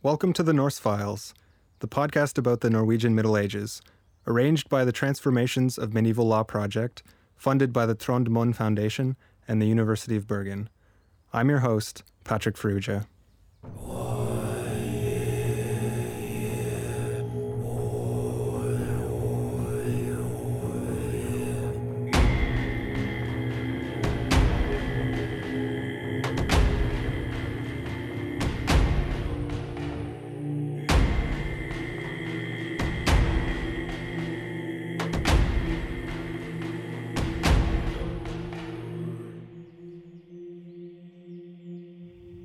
[0.00, 1.34] Welcome to the Norse Files,
[1.80, 3.82] the podcast about the Norwegian Middle Ages,
[4.28, 7.02] arranged by the Transformations of Medieval Law Project,
[7.34, 9.16] funded by the Trond Mohn Foundation
[9.48, 10.70] and the University of Bergen.
[11.32, 13.06] I'm your host, Patrick Ferrugia.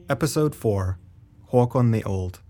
[0.10, 1.00] Episode 4
[1.54, 2.42] Håkon the Old.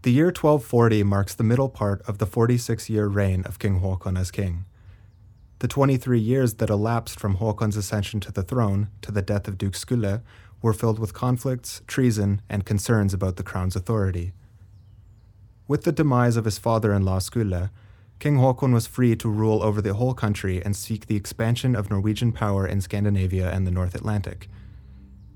[0.00, 4.18] The year 1240 marks the middle part of the 46 year reign of King Håkon
[4.18, 4.64] as king.
[5.58, 9.58] The 23 years that elapsed from Håkon's ascension to the throne to the death of
[9.58, 10.22] Duke Skule
[10.62, 14.32] were filled with conflicts, treason, and concerns about the crown's authority.
[15.66, 17.68] With the demise of his father in law Skule,
[18.18, 21.88] King Håkon was free to rule over the whole country and seek the expansion of
[21.88, 24.48] Norwegian power in Scandinavia and the North Atlantic.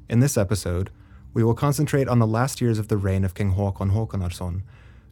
[0.08, 0.90] In this episode,
[1.32, 4.62] we will concentrate on the last years of the reign of King Håkon Håkonarsson,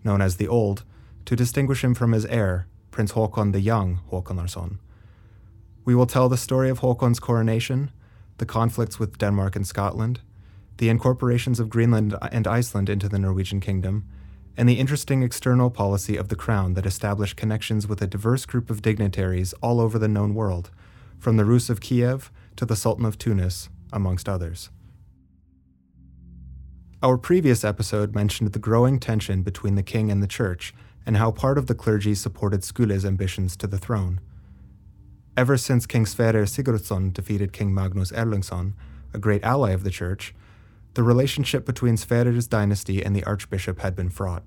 [0.03, 0.83] known as the Old,
[1.27, 4.79] to distinguish him from his heir, Prince Håkon the Young Håkonarsson.
[5.85, 7.93] We will tell the story of Håkon's coronation,
[8.39, 10.21] the conflicts with Denmark and Scotland,
[10.79, 14.09] the incorporations of Greenland and Iceland into the Norwegian kingdom,
[14.61, 18.69] and the interesting external policy of the Crown that established connections with a diverse group
[18.69, 20.71] of dignitaries all over the known world,
[21.19, 24.69] from the Rus of Kiev to the Sultan of Tunis, amongst others.
[27.03, 30.75] Our previous episode mentioned the growing tension between the king and the church,
[31.07, 34.21] and how part of the clergy supported Skule's ambitions to the throne.
[35.39, 38.75] Ever since King Sverre Sigurdsson defeated King Magnus Erlingsson,
[39.15, 40.35] a great ally of the church,
[40.95, 44.43] the relationship between Sverre's dynasty and the archbishop had been fraught.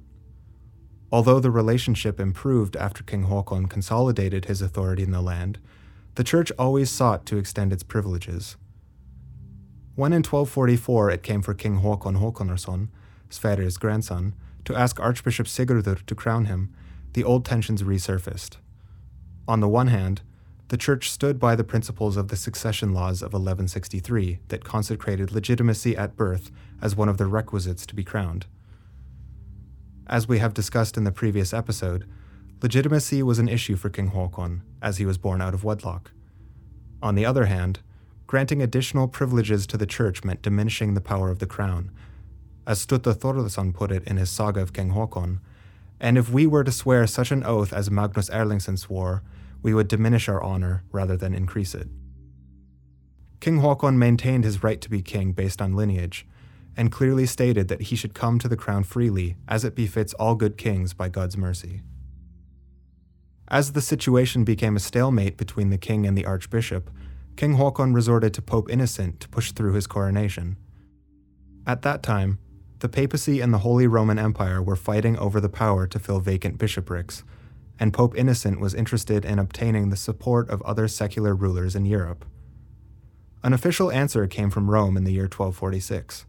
[1.12, 5.60] Although the relationship improved after King Håkon consolidated his authority in the land,
[6.16, 8.58] the church always sought to extend its privileges.
[9.96, 12.90] When in 1244 it came for King Håkon Håkonarsson,
[13.30, 14.34] Sverre's grandson,
[14.66, 16.74] to ask Archbishop Sigurdur to crown him,
[17.14, 18.58] the old tensions resurfaced.
[19.48, 20.22] On the one hand,
[20.74, 25.96] the Church stood by the principles of the succession laws of 1163 that consecrated legitimacy
[25.96, 26.50] at birth
[26.82, 28.48] as one of the requisites to be crowned.
[30.08, 32.10] As we have discussed in the previous episode,
[32.64, 36.10] legitimacy was an issue for King Håkon, as he was born out of wedlock.
[37.04, 37.82] On the other hand,
[38.26, 41.92] granting additional privileges to the church meant diminishing the power of the crown.
[42.66, 45.38] As Sturla Thordarson put it in his saga of King Håkon,
[46.00, 49.22] and if we were to swear such an oath as Magnus Erlingsson swore,
[49.64, 51.88] we would diminish our honor rather than increase it.
[53.40, 56.28] King Håkon maintained his right to be king based on lineage,
[56.78, 60.36] and clearly stated that he should come to the crown freely, as it befits all
[60.36, 61.82] good kings by God's mercy.
[63.48, 66.90] As the situation became a stalemate between the king and the archbishop,
[67.36, 70.56] King Håkon resorted to Pope Innocent to push through his coronation.
[71.66, 72.40] At that time,
[72.80, 76.58] the papacy and the Holy Roman Empire were fighting over the power to fill vacant
[76.58, 77.24] bishoprics,
[77.80, 82.26] and Pope Innocent was interested in obtaining the support of other secular rulers in Europe.
[83.44, 86.26] An official answer came from Rome in the year 1246.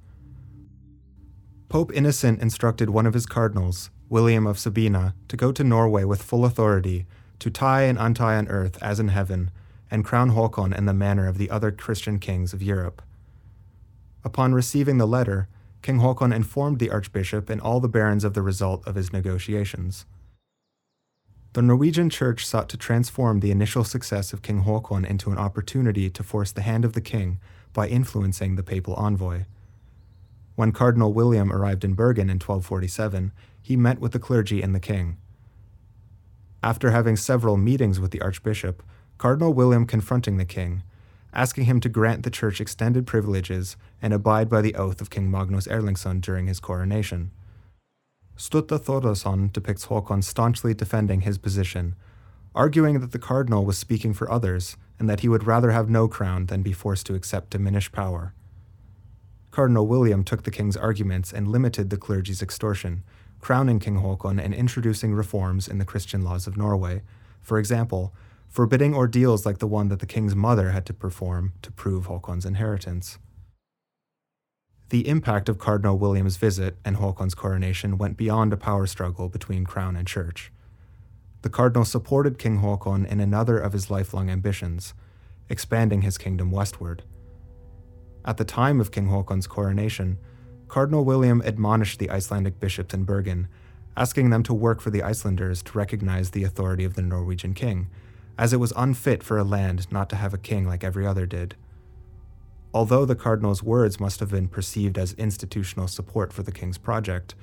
[1.69, 6.23] Pope Innocent instructed one of his cardinals, William of Sabina, to go to Norway with
[6.23, 7.07] full authority
[7.39, 9.51] to tie and untie on earth as in heaven,
[9.91, 13.03] and crown Håkon in the manner of the other Christian kings of Europe.
[14.25, 15.49] Upon receiving the letter,
[15.83, 20.07] King Håkon informed the archbishop and all the barons of the result of his negotiations.
[21.55, 26.11] The Norwegian church sought to transform the initial success of King Håkon into an opportunity
[26.11, 27.39] to force the hand of the king
[27.73, 29.45] by influencing the papal envoy.
[30.57, 33.31] When Cardinal William arrived in Bergen in 1247,
[33.63, 35.17] he met with the clergy and the king.
[36.61, 38.83] After having several meetings with the archbishop,
[39.19, 40.83] Cardinal William confronting the king,
[41.33, 45.31] asking him to grant the church extended privileges and abide by the oath of King
[45.31, 47.31] Magnus Erlingsson during his coronation.
[48.37, 51.95] Sturla Thordarson depicts Håkon staunchly defending his position,
[52.55, 56.09] arguing that the cardinal was speaking for others and that he would rather have no
[56.09, 58.35] crown than be forced to accept diminished power.
[59.51, 63.05] Cardinal William took the king's arguments and limited the clergy's extortion,
[63.41, 67.03] crowning King Håkon and introducing reforms in the Christian laws of Norway.
[67.41, 68.13] For example,
[68.49, 72.45] forbidding ordeals like the one that the king's mother had to perform to prove Håkon's
[72.45, 73.19] inheritance.
[74.91, 79.65] The impact of Cardinal William's visit and Håkon's coronation went beyond a power struggle between
[79.65, 80.53] crown and church.
[81.43, 84.95] The cardinal supported King Håkon in another of his lifelong ambitions,
[85.49, 87.03] expanding his kingdom westward.
[88.25, 90.19] At the time of King Håkon's coronation,
[90.69, 93.49] Cardinal William admonished the Icelandic bishops in Bergen,
[93.97, 97.89] asking them to work for the Icelanders to recognize the authority of the Norwegian king,
[98.39, 101.27] as it was unfit for a land not to have a king like every other
[101.27, 101.55] did.
[102.75, 107.37] Although the cardinal's words must have been perceived as institutional support for the king's project,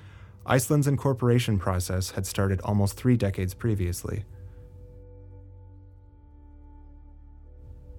[0.45, 4.25] Iceland's incorporation process had started almost three decades previously.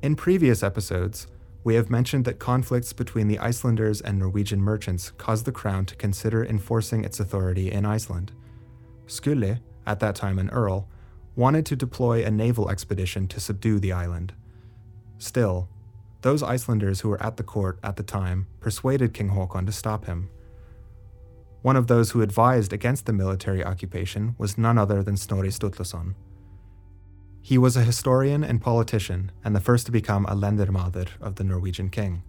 [0.02, 1.26] In previous episodes,
[1.64, 5.96] we have mentioned that conflicts between the Icelanders and Norwegian merchants caused the crown to
[5.96, 8.32] consider enforcing its authority in Iceland.
[9.06, 10.86] Skule, at that time an earl,
[11.34, 14.34] wanted to deploy a naval expedition to subdue the island.
[15.18, 15.68] Still,
[16.22, 20.06] those Icelanders who were at the court at the time persuaded King Haakon to stop
[20.06, 20.30] him.
[21.62, 26.14] One of those who advised against the military occupation was none other than Snorri Sturluson.
[27.40, 31.44] He was a historian and politician, and the first to become a lendermaður of the
[31.44, 32.22] Norwegian king.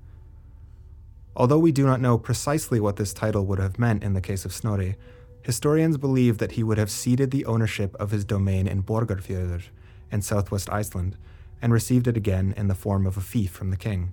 [1.35, 4.45] Although we do not know precisely what this title would have meant in the case
[4.45, 4.95] of Snorri,
[5.43, 9.63] historians believe that he would have ceded the ownership of his domain in Borgarfjörður
[10.11, 11.17] in southwest Iceland
[11.63, 14.11] and received it again in the form of a fief from the king.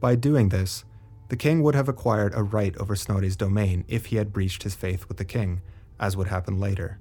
[0.00, 0.84] By doing this,
[1.28, 4.74] the king would have acquired a right over Snorri's domain if he had breached his
[4.74, 5.60] faith with the king,
[6.00, 6.98] as would happen later.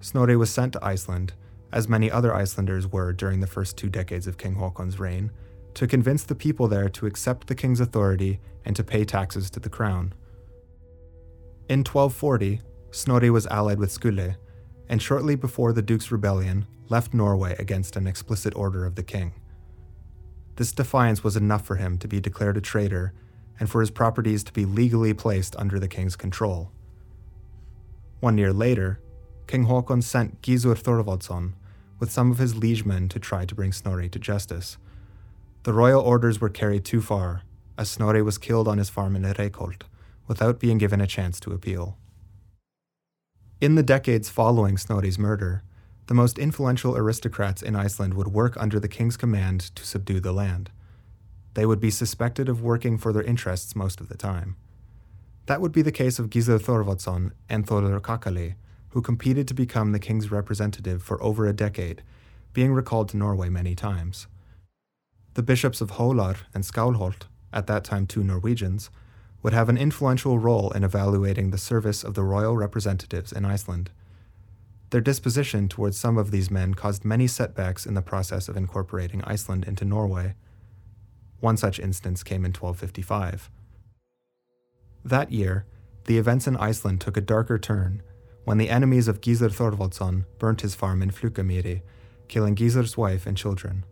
[0.00, 1.32] Snorri was sent to Iceland
[1.72, 5.30] as many other Icelanders were during the first two decades of King Haakon's reign,
[5.74, 9.60] to convince the people there to accept the king's authority and to pay taxes to
[9.60, 10.12] the crown.
[11.68, 12.60] In 1240,
[12.90, 14.36] Snorri was allied with Skule,
[14.92, 19.32] and shortly before the Duke's rebellion, left Norway against an explicit order of the king.
[20.56, 23.14] This defiance was enough for him to be declared a traitor
[23.58, 26.72] and for his properties to be legally placed under the king's control.
[28.20, 29.00] One year later,
[29.46, 31.54] King Haakon sent Gizur Thorvaldsson
[31.98, 34.76] with some of his liegemen to try to bring Snorri to justice.
[35.62, 37.44] The royal orders were carried too far,
[37.78, 39.84] as Snorri was killed on his farm in Reykholt
[40.28, 41.96] without being given a chance to appeal.
[43.62, 45.62] In the decades following Snorri's murder,
[46.08, 50.32] the most influential aristocrats in Iceland would work under the king's command to subdue the
[50.32, 50.72] land.
[51.54, 54.56] They would be suspected of working for their interests most of the time.
[55.46, 58.56] That would be the case of Gizur Thorvaldsson and Thorður Kakali,
[58.88, 62.02] who competed to become the king's representative for over a decade,
[62.52, 64.26] being recalled to Norway many times.
[65.34, 68.90] The bishops of Holar and Skálholt, at that time two Norwegians,
[69.42, 73.90] would have an influential role in evaluating the service of the royal representatives in Iceland.
[74.90, 79.22] Their disposition towards some of these men caused many setbacks in the process of incorporating
[79.24, 80.34] Iceland into Norway.
[81.40, 83.50] One such instance came in 1255.
[85.04, 85.66] That year,
[86.04, 88.02] the events in Iceland took a darker turn
[88.44, 91.82] when the enemies of Gizur Thorvaldsson burnt his farm in Flugumýri,
[92.28, 93.84] killing Gizur's wife and children.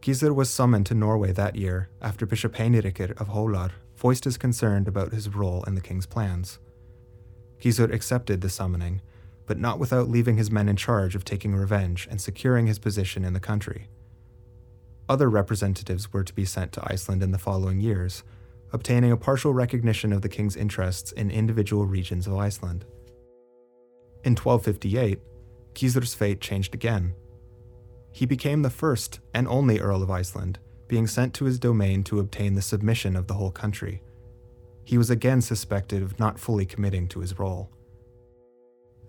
[0.00, 4.86] Gizur was summoned to Norway that year after Bishop Heinrikr of Holar voiced his concern
[4.86, 6.60] about his role in the king's plans.
[7.60, 9.02] Gizur accepted the summoning,
[9.46, 13.24] but not without leaving his men in charge of taking revenge and securing his position
[13.24, 13.88] in the country.
[15.08, 18.22] Other representatives were to be sent to Iceland in the following years,
[18.72, 22.84] obtaining a partial recognition of the king's interests in individual regions of Iceland.
[24.22, 25.18] In 1258,
[25.74, 27.14] Gizur's fate changed again.
[28.12, 32.18] He became the first and only Earl of Iceland, being sent to his domain to
[32.18, 34.02] obtain the submission of the whole country.
[34.84, 37.70] He was again suspected of not fully committing to his role.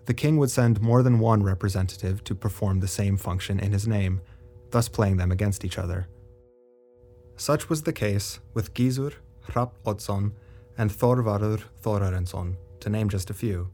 [0.04, 3.88] The king would send more than one representative to perform the same function in his
[3.88, 4.20] name,
[4.70, 6.08] thus playing them against each other.
[7.36, 9.14] Such was the case with Gizur,
[9.48, 10.32] Hrafn Oddsson,
[10.76, 13.70] and Thorvarur Thorarinsson, to name just a few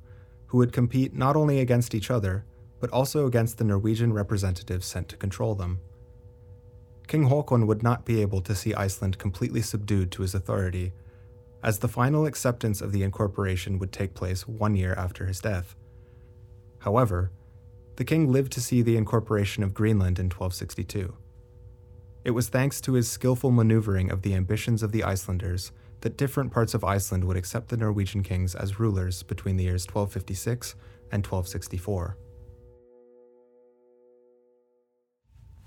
[0.47, 2.45] who would compete not only against each other,
[2.81, 5.81] but also against the Norwegian representatives sent to control them.
[7.07, 10.93] King Haakon would not be able to see Iceland completely subdued to his authority,
[11.63, 15.77] as the final acceptance of the incorporation would take place one year after his death.
[16.81, 17.31] However,
[17.97, 21.15] the king lived to see the incorporation of Greenland in 1262.
[22.25, 25.71] It was thanks to his skillful maneuvering of the ambitions of the Icelanders
[26.01, 29.87] that different parts of Iceland would accept the Norwegian kings as rulers between the years
[29.87, 30.75] 1256
[31.13, 32.17] and 1264.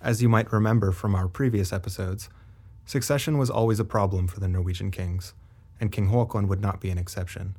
[0.01, 2.29] As you might remember from our previous episodes,
[2.86, 5.34] succession was always a problem for the Norwegian kings,
[5.79, 7.56] and King Haakon would not be an exception.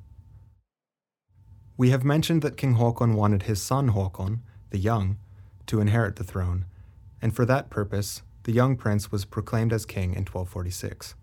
[1.76, 5.18] We have mentioned that King Haakon wanted his son Haakon, the young,
[5.66, 6.64] to inherit the throne,
[7.20, 11.14] and for that purpose, the young prince was proclaimed as king in 1246.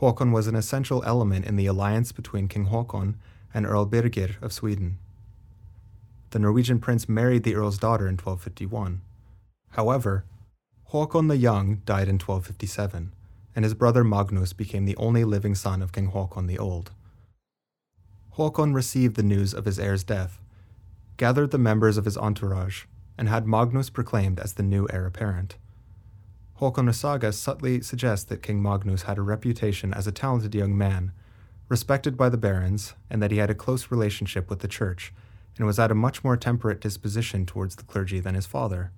[0.00, 3.14] Håkon was an essential element in the alliance between King Håkon
[3.52, 4.98] and Earl Birgir of Sweden.
[6.30, 9.00] The Norwegian prince married the earl's daughter in 1251.
[9.70, 10.24] However,
[10.92, 13.12] Håkon the Young died in 1257,
[13.54, 16.92] and his brother Magnus became the only living son of King Haakon the Old.
[18.36, 20.40] Haakon received the news of his heir's death,
[21.16, 22.84] gathered the members of his entourage,
[23.18, 25.56] and had Magnus proclaimed as the new heir apparent.
[26.60, 31.12] Håkon's saga subtly suggests that King Magnus had a reputation as a talented young man,
[31.68, 35.12] respected by the barons, and that he had a close relationship with the church,
[35.56, 38.92] and was at a much more temperate disposition towards the clergy than his father.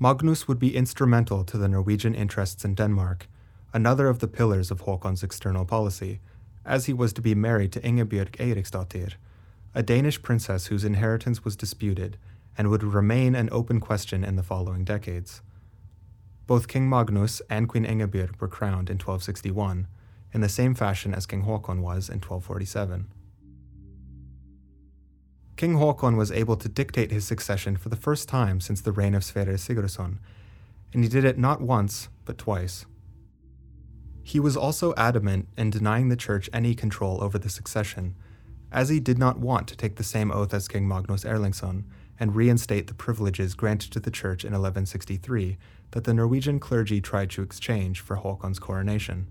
[0.00, 3.28] Magnus would be instrumental to the Norwegian interests in Denmark,
[3.72, 6.20] another of the pillars of Håkon's external policy,
[6.64, 9.14] as he was to be married to Ingebjorg Eiriksdottir,
[9.72, 12.16] a Danish princess whose inheritance was disputed
[12.58, 15.42] and would remain an open question in the following decades.
[16.46, 19.86] Both King Magnus and Queen Ingebjorg were crowned in 1261,
[20.32, 23.06] in the same fashion as King Haakon was in 1247.
[25.56, 29.14] King Haakon was able to dictate his succession for the first time since the reign
[29.14, 30.18] of Sverre Sigurdsson,
[30.92, 32.86] and he did it not once, but twice.
[34.22, 38.16] He was also adamant in denying the church any control over the succession,
[38.72, 41.84] as he did not want to take the same oath as King Magnus Erlingsson
[42.18, 45.58] and reinstate the privileges granted to the church in 1163
[45.92, 49.28] that the Norwegian clergy tried to exchange for Haakon's coronation.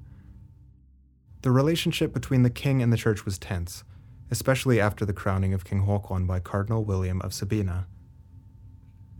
[1.41, 3.83] The relationship between the king and the church was tense,
[4.31, 7.87] especially after the crowning of King Haakon by Cardinal William of Sabina.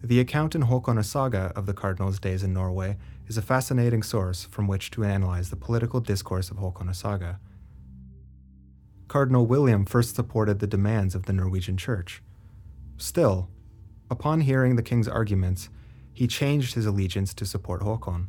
[0.04, 4.44] The account in Håkon saga of the cardinal's days in Norway is a fascinating source
[4.44, 7.40] from which to analyze the political discourse of Håkon saga.
[9.08, 12.22] Cardinal William first supported the demands of the Norwegian church.
[12.98, 13.50] Still,
[14.10, 15.70] upon hearing the king's arguments,
[16.12, 18.28] he changed his allegiance to support Håkon.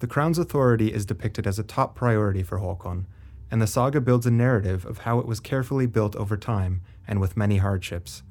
[0.00, 3.06] The crown's authority is depicted as a top priority for Håkon,
[3.50, 7.20] and the saga builds a narrative of how it was carefully built over time and
[7.20, 8.22] with many hardships.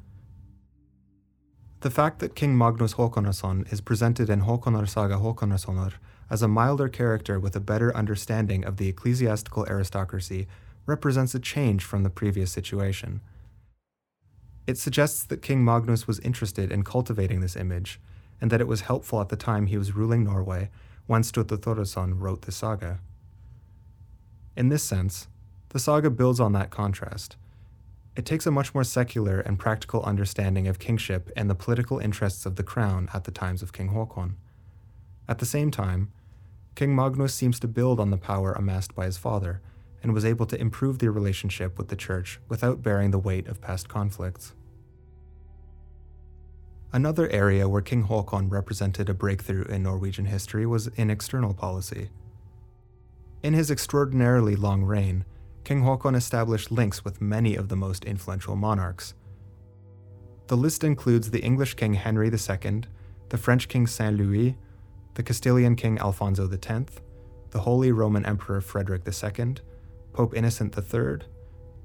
[1.81, 5.93] The fact that King Magnus Håkonason is presented in Håkonar saga Håkonarsonar
[6.29, 10.47] as a milder character with a better understanding of the ecclesiastical aristocracy
[10.85, 13.21] represents a change from the previous situation.
[14.65, 17.99] It suggests that King Magnus was interested in cultivating this image,
[18.41, 20.69] and that it was helpful at the time he was ruling Norway
[21.05, 22.99] when Sturla Thordarson wrote the saga.
[24.57, 25.27] In this sense,
[25.69, 27.37] the saga builds on that contrast.
[28.15, 32.43] It takes a much more secular and practical understanding of kingship and the political interests
[32.47, 34.35] of the crown at the times of King Haakon.
[35.29, 36.11] At the same time,
[36.73, 39.61] King Magnus seems to build on the power amassed by his father
[40.01, 43.61] and was able to improve their relationship with the church without bearing the weight of
[43.61, 44.55] past conflicts.
[46.91, 52.09] Another area where King Haakon represented a breakthrough in Norwegian history was in external policy.
[53.43, 55.23] In his extraordinarily long reign,
[55.63, 59.13] King Haakon established links with many of the most influential monarchs.
[60.47, 62.83] The list includes the English King Henry II,
[63.29, 64.57] the French King Saint Louis,
[65.13, 66.93] the Castilian King Alfonso X,
[67.51, 69.55] the Holy Roman Emperor Frederick II,
[70.13, 71.27] Pope Innocent III,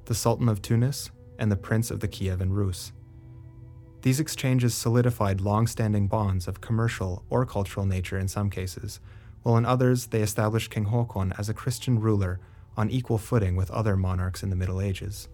[0.05, 2.93] the Sultan of Tunis, and the Prince of the Kievan Rus.
[4.03, 9.01] These exchanges solidified long standing bonds of commercial or cultural nature in some cases,
[9.43, 12.41] while in others they established King Haakon as a Christian ruler
[12.77, 15.29] on equal footing with other monarchs in the Middle Ages.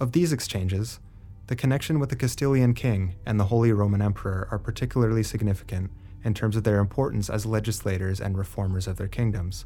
[0.00, 1.00] Of these exchanges,
[1.46, 5.90] the connection with the Castilian king and the Holy Roman Emperor are particularly significant
[6.24, 9.64] in terms of their importance as legislators and reformers of their kingdoms,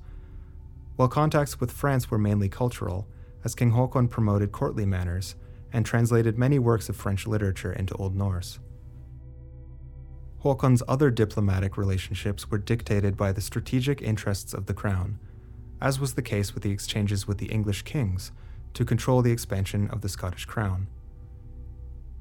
[0.96, 3.06] while contacts with France were mainly cultural,
[3.44, 5.36] as King Haakon promoted courtly manners
[5.72, 8.58] and translated many works of French literature into Old Norse.
[10.46, 15.18] Haakon's other diplomatic relationships were dictated by the strategic interests of the crown,
[15.80, 18.30] as was the case with the exchanges with the English kings
[18.72, 20.86] to control the expansion of the Scottish crown.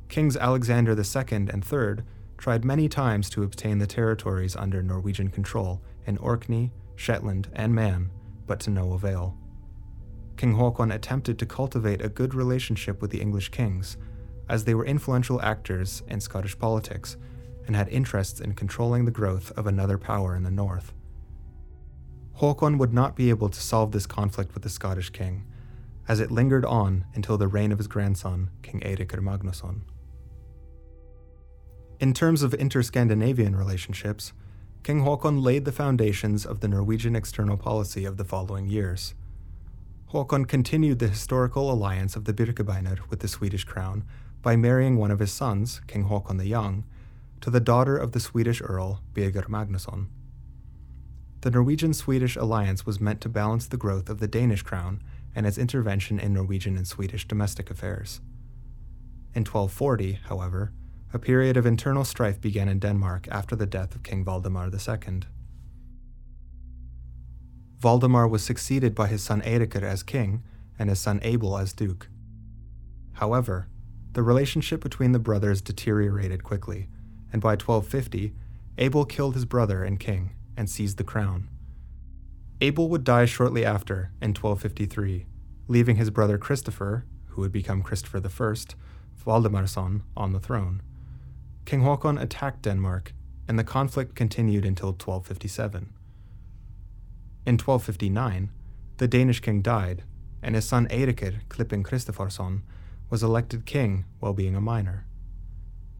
[0.09, 2.03] Kings Alexander II and III
[2.37, 8.09] tried many times to obtain the territories under Norwegian control in Orkney, Shetland, and Man
[8.47, 9.37] but to no avail.
[10.37, 13.97] King Haakon attempted to cultivate a good relationship with the English kings,
[14.49, 17.17] as they were influential actors in Scottish politics
[17.67, 20.93] and had interests in controlling the growth of another power in the north.
[22.35, 25.45] Haakon would not be able to solve this conflict with the Scottish king,
[26.07, 29.81] as it lingered on until the reign of his grandson, King Eirikr Magnusson.
[31.99, 34.33] In terms of inter Scandinavian relationships,
[34.83, 39.15] King Haakon laid the foundations of the Norwegian external policy of the following years.
[40.07, 44.03] Haakon continued the historical alliance of the Birkebeiner with the Swedish crown
[44.41, 46.83] by marrying one of his sons, King Haakon the Young,
[47.45, 50.07] to the daughter of the Swedish Earl, Birger Magnusson.
[51.41, 55.03] The Norwegian Swedish alliance was meant to balance the growth of the Danish crown
[55.35, 58.19] and its intervention in Norwegian and Swedish domestic affairs.
[59.35, 60.73] In 1240, however,
[61.13, 65.19] a period of internal strife began in Denmark after the death of King Valdemar II.
[67.77, 70.41] Valdemar was succeeded by his son Eirikr as king
[70.79, 72.09] and his son Abel as duke.
[73.13, 73.67] However,
[74.13, 76.89] the relationship between the brothers deteriorated quickly,
[77.35, 78.33] and by 1250,
[78.77, 81.49] Abel killed his brother and king and seized the crown.
[82.61, 85.25] Abel would die shortly after, in 1253,
[85.67, 88.55] leaving his brother Christopher, who would become Christopher I,
[89.21, 90.81] Valdemarsson, on the throne.
[91.65, 93.11] King Haakon attacked Denmark,
[93.49, 95.93] and the conflict continued until 1257.
[97.45, 98.49] In 1259,
[98.95, 100.05] the Danish king died,
[100.41, 102.61] and his son Eirikr Klipping Kristoffersson
[103.09, 105.05] was elected king while being a minor.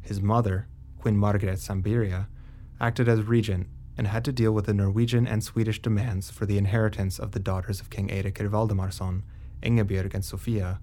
[0.01, 0.69] His mother,
[1.05, 2.25] Queen Margaret Sambiria,
[2.81, 6.57] acted as regent and had to deal with the Norwegian and Swedish demands for the
[6.57, 9.21] inheritance of the daughters of King Eirikr Valdemarsson,
[9.61, 10.79] Ingebjörg and Sophia,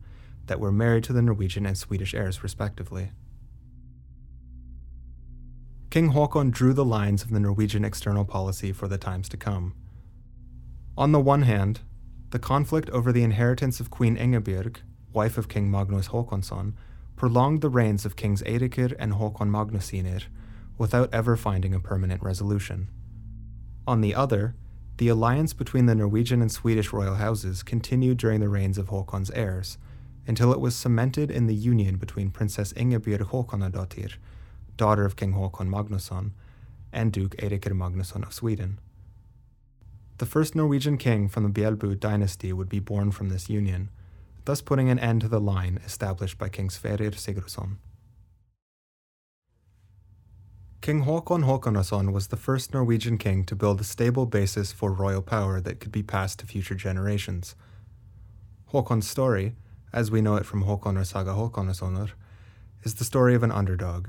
[0.46, 3.10] that were married to the Norwegian and Swedish heirs respectively.
[5.90, 9.74] King Haakon drew the lines of the Norwegian external policy for the times to come.
[10.96, 11.80] On the one hand,
[12.30, 14.76] the conflict over the inheritance of Queen Ingebjörg,
[15.12, 16.74] wife of King Magnus Haakonsson,
[17.16, 20.24] prolonged the reigns of Kings Eirikr and Haakon Magnussinir
[20.78, 22.88] without ever finding a permanent resolution.
[23.86, 24.54] On the other,
[24.98, 29.30] the alliance between the Norwegian and Swedish royal houses continued during the reigns of Haakon's
[29.32, 29.78] heirs,
[30.26, 34.14] until it was cemented in the union between Princess Ingebjörg Haakonadottir,
[34.76, 36.32] daughter of King Haakon Magnusson,
[36.92, 38.78] and Duke Eirikr Magnusson of Sweden.
[40.18, 43.90] The first Norwegian king from the Bjelbu dynasty would be born from this union,
[44.44, 47.76] thus putting an end to the line established by King Sverrir Sigurdsson.
[50.80, 55.22] King Haakon Haakonsson was the first Norwegian king to build a stable basis for royal
[55.22, 57.54] power that could be passed to future generations.
[58.72, 59.54] Haakon's story,
[59.92, 62.10] as we know it from Haakonar Saga Haakonarsonar,
[62.82, 64.08] is the story of an underdog.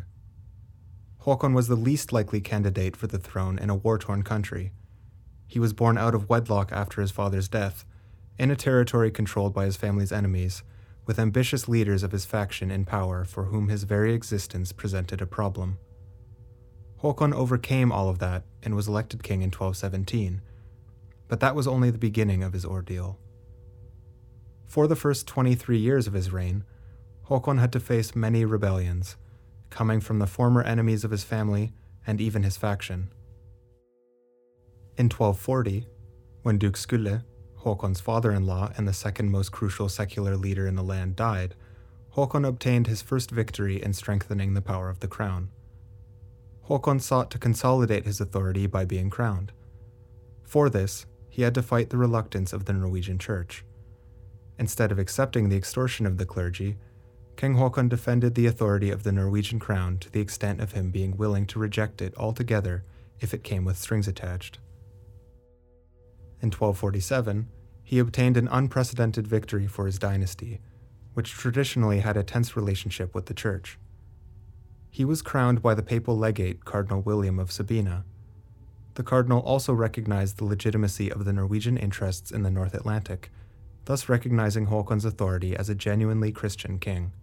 [1.26, 4.72] Haakon was the least likely candidate for the throne in a war torn country.
[5.46, 7.86] He was born out of wedlock after his father's death,
[8.38, 10.64] in a territory controlled by his family's enemies,
[11.06, 15.26] with ambitious leaders of his faction in power for whom his very existence presented a
[15.26, 15.78] problem.
[17.02, 20.42] Håkon overcame all of that and was elected king in 1217,
[21.28, 23.20] but that was only the beginning of his ordeal.
[24.66, 26.64] For the first 23 years of his reign,
[27.30, 29.18] Håkon had to face many rebellions,
[29.70, 31.74] coming from the former enemies of his family
[32.08, 33.12] and even his faction.
[34.98, 35.88] In 1240,
[36.44, 37.24] when Duke Skule,
[37.64, 41.56] Håkon's father in law and the second most crucial secular leader in the land, died,
[42.16, 45.50] Håkon obtained his first victory in strengthening the power of the crown.
[46.70, 49.52] Håkon sought to consolidate his authority by being crowned.
[50.44, 53.66] For this, he had to fight the reluctance of the Norwegian church.
[54.60, 56.78] Instead of accepting the extortion of the clergy,
[57.36, 61.18] King Håkon defended the authority of the Norwegian crown to the extent of him being
[61.18, 62.84] willing to reject it altogether
[63.20, 64.60] if it came with strings attached.
[66.44, 67.48] In 1247,
[67.86, 70.60] he obtained an unprecedented victory for his dynasty,
[71.14, 73.80] which traditionally had a tense relationship with the church.
[74.92, 78.04] He was crowned by the papal legate Cardinal William of Sabina.
[78.96, 83.32] The cardinal also recognized the legitimacy of the Norwegian interests in the North Atlantic,
[83.86, 87.14] thus recognizing Håkon's authority as a genuinely Christian king.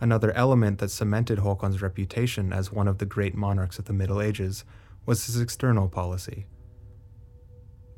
[0.00, 4.22] Another element that cemented Håkon's reputation as one of the great monarchs of the Middle
[4.22, 4.64] Ages
[5.04, 6.46] was his external policy.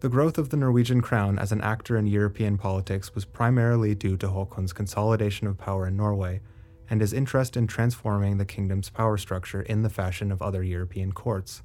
[0.01, 4.17] The growth of the Norwegian crown as an actor in European politics was primarily due
[4.17, 6.41] to Håkon's consolidation of power in Norway
[6.89, 11.13] and his interest in transforming the kingdom's power structure in the fashion of other European
[11.13, 11.63] courts.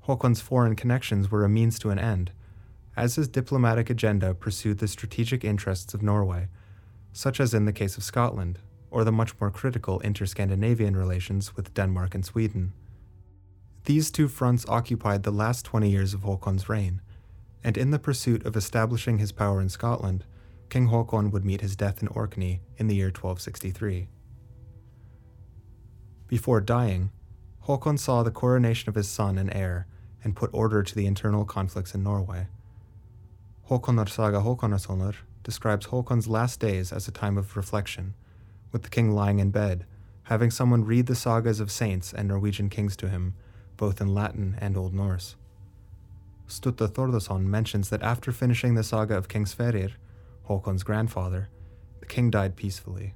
[0.00, 2.32] Håkon's foreign connections were a means to an end,
[2.94, 6.48] as his diplomatic agenda pursued the strategic interests of Norway,
[7.10, 8.58] such as in the case of Scotland,
[8.90, 12.74] or the much more critical inter Scandinavian relations with Denmark and Sweden.
[13.88, 17.00] These two fronts occupied the last 20 years of Håkon's reign,
[17.64, 20.26] and in the pursuit of establishing his power in Scotland,
[20.68, 24.08] King Håkon would meet his death in Orkney in the year 1263.
[26.26, 27.12] Before dying,
[27.66, 29.86] Håkon saw the coronation of his son and heir
[30.22, 32.48] and put order to the internal conflicts in Norway.
[33.70, 38.12] Håkonar Saga Håkonarsonar describes Håkon's last days as a time of reflection,
[38.70, 39.86] with the king lying in bed,
[40.24, 43.32] having someone read the sagas of saints and Norwegian kings to him,
[43.78, 45.36] both in Latin and Old Norse.
[46.46, 49.92] Sturla Thordarson mentions that after finishing the saga of King Sverrir,
[50.48, 51.48] Håkon's grandfather,
[52.00, 53.14] the king died peacefully.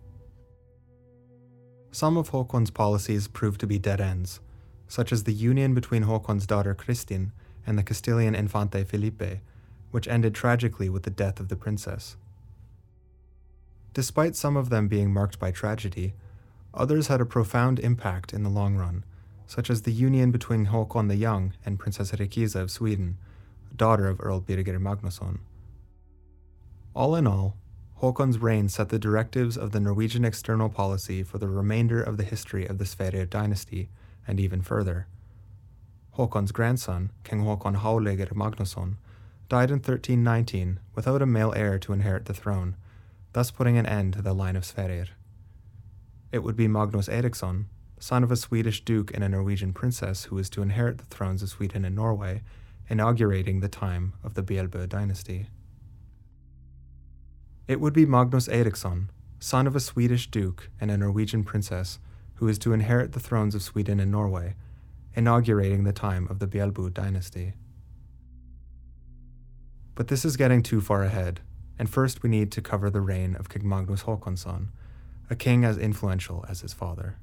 [1.91, 4.41] Some of Håkon's policies proved to be dead ends,
[4.89, 7.33] such as the union between Håkon's daughter Kristin
[7.67, 9.41] and the Castilian Infante Felipe,
[9.91, 12.17] which ended tragically with the death of the princess.
[13.95, 16.15] Despite some of them being marked by tragedy,
[16.73, 19.05] others had a profound impact in the long run,
[19.53, 23.19] such as the union between Håkon the Young and Princess Rikiza of Sweden,
[23.77, 25.41] daughter of Earl Birger Magnusson.
[26.95, 27.59] All in all,
[28.01, 32.25] Håkon's reign set the directives of the Norwegian external policy for the remainder of the
[32.25, 33.91] history of the Sverre dynasty,
[34.27, 35.07] and even further.
[36.17, 38.97] Håkon's grandson, King Håkon Håleggr Magnusson,
[39.51, 42.75] died in 1319 without a male heir to inherit the throne,
[43.35, 45.09] thus putting an end to the line of Sverrir.
[46.33, 47.67] It would be Magnus Eriksson,
[48.03, 51.41] son of a Swedish duke and a Norwegian princess who was to inherit the thrones
[51.41, 52.43] of Sweden and Norway,
[52.89, 55.47] inaugurating the time of the Bielbo dynasty.
[57.69, 62.01] It would be Magnus Eriksson, son of a Swedish duke and a Norwegian princess,
[62.35, 64.57] who is to inherit the thrones of Sweden and Norway,
[65.15, 67.53] inaugurating the time of the Bielbo dynasty.
[69.95, 71.39] But this is getting too far ahead,
[71.79, 74.71] and first we need to cover the reign of King Magnus Håkonsson,
[75.31, 77.19] a king as influential as his father.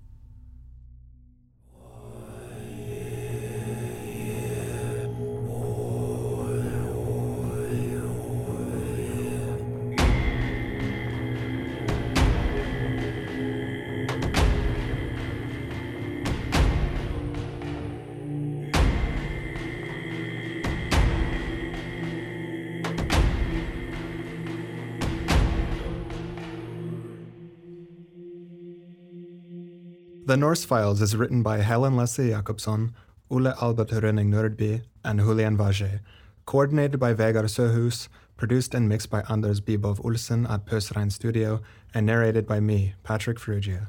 [30.29, 32.93] The Norse Files is written by Helen Leslie Jacobsen,
[33.31, 36.01] Ole Albert Rønning Nordby, and Julian Vage,
[36.45, 41.61] coordinated by Vegard Søhus, produced and mixed by Anders Bibov Olsen at Pøsrein Studio,
[41.95, 43.87] and narrated by me, Patrick Frugia.